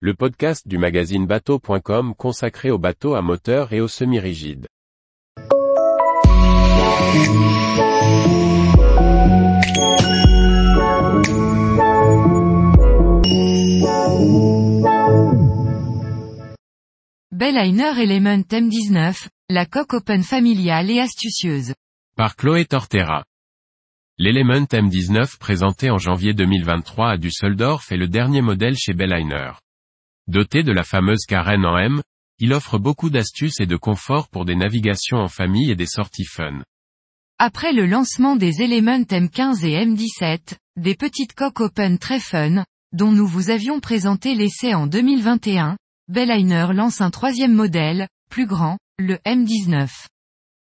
[0.00, 4.66] le podcast du magazine bateau.com consacré aux bateaux à moteur et aux semi-rigides.
[17.32, 21.72] Belliner Element M19, la coque open familiale et astucieuse.
[22.16, 23.24] Par Chloé Tortera.
[24.18, 29.52] L'Element M19 présenté en janvier 2023 à Düsseldorf est le dernier modèle chez Belliner.
[30.28, 32.02] Doté de la fameuse carène en M,
[32.38, 36.24] il offre beaucoup d'astuces et de confort pour des navigations en famille et des sorties
[36.24, 36.62] fun.
[37.38, 43.12] Après le lancement des Element M15 et M17, des petites coques open très fun, dont
[43.12, 45.76] nous vous avions présenté l'essai en 2021,
[46.08, 49.88] Belliner lance un troisième modèle, plus grand, le M19.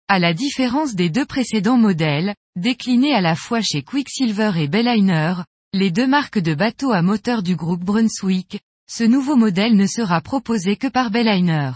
[0.07, 5.33] À la différence des deux précédents modèles, déclinés à la fois chez Quicksilver et Belliner,
[5.73, 10.19] les deux marques de bateaux à moteur du groupe Brunswick, ce nouveau modèle ne sera
[10.19, 11.73] proposé que par Belliner.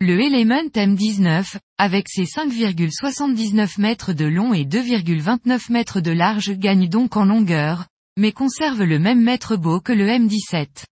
[0.00, 6.88] Le Element M19, avec ses 5,79 mètres de long et 2,29 mètres de large gagne
[6.88, 10.84] donc en longueur, mais conserve le même mètre beau que le M17.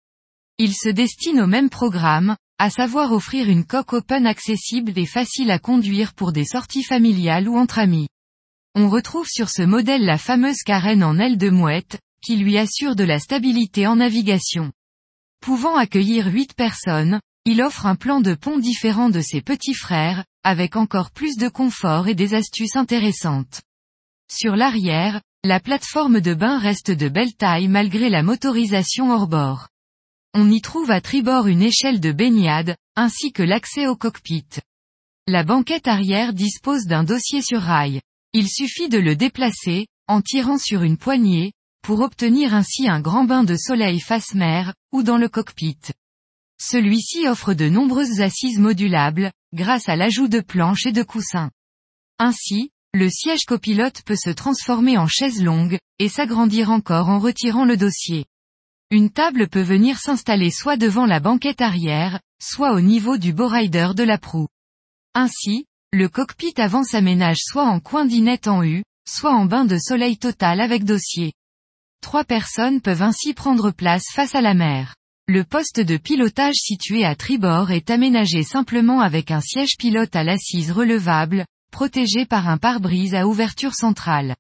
[0.58, 5.52] Il se destine au même programme, à savoir offrir une coque open accessible et facile
[5.52, 8.08] à conduire pour des sorties familiales ou entre amis.
[8.74, 12.96] On retrouve sur ce modèle la fameuse carène en aile de mouette, qui lui assure
[12.96, 14.72] de la stabilité en navigation.
[15.40, 20.24] Pouvant accueillir 8 personnes, il offre un plan de pont différent de ses petits frères,
[20.42, 23.62] avec encore plus de confort et des astuces intéressantes.
[24.30, 29.68] Sur l'arrière, la plateforme de bain reste de belle taille malgré la motorisation hors bord.
[30.34, 34.46] On y trouve à tribord une échelle de baignade, ainsi que l'accès au cockpit.
[35.28, 38.00] La banquette arrière dispose d'un dossier sur rail.
[38.32, 41.52] Il suffit de le déplacer, en tirant sur une poignée,
[41.86, 45.78] pour obtenir ainsi un grand bain de soleil face mer, ou dans le cockpit.
[46.60, 51.52] Celui-ci offre de nombreuses assises modulables, grâce à l'ajout de planches et de coussins.
[52.18, 57.64] Ainsi, le siège copilote peut se transformer en chaise longue, et s'agrandir encore en retirant
[57.64, 58.24] le dossier.
[58.90, 63.90] Une table peut venir s'installer soit devant la banquette arrière, soit au niveau du rider
[63.94, 64.48] de la proue.
[65.14, 69.78] Ainsi, le cockpit avant s'aménage soit en coin dinette en U, soit en bain de
[69.78, 71.32] soleil total avec dossier.
[72.00, 74.94] Trois personnes peuvent ainsi prendre place face à la mer.
[75.28, 80.22] Le poste de pilotage situé à tribord est aménagé simplement avec un siège pilote à
[80.22, 84.36] l'assise relevable, protégé par un pare-brise à ouverture centrale.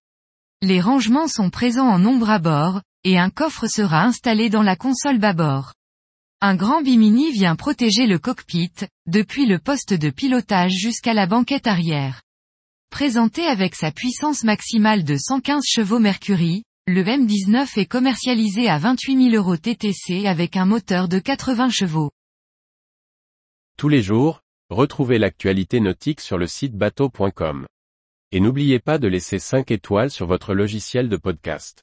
[0.62, 4.76] Les rangements sont présents en nombre à bord, et un coffre sera installé dans la
[4.76, 5.74] console bâbord.
[6.40, 8.72] Un grand bimini vient protéger le cockpit,
[9.06, 12.22] depuis le poste de pilotage jusqu'à la banquette arrière.
[12.90, 19.30] Présenté avec sa puissance maximale de 115 chevaux Mercury, le M19 est commercialisé à 28
[19.30, 22.12] 000 euros TTC avec un moteur de 80 chevaux.
[23.76, 27.66] Tous les jours, retrouvez l'actualité nautique sur le site bateau.com.
[28.30, 31.82] Et n'oubliez pas de laisser 5 étoiles sur votre logiciel de podcast.